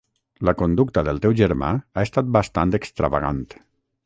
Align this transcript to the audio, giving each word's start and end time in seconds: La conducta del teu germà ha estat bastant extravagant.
La 0.47 0.53
conducta 0.61 1.03
del 1.09 1.21
teu 1.27 1.35
germà 1.41 1.69
ha 1.75 2.07
estat 2.09 2.35
bastant 2.39 2.75
extravagant. 2.83 3.45